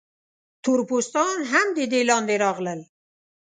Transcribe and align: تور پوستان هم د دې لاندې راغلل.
تور 0.63 0.79
پوستان 0.89 1.37
هم 1.51 1.67
د 1.77 1.79
دې 1.91 2.01
لاندې 2.09 2.35
راغلل. 2.45 2.79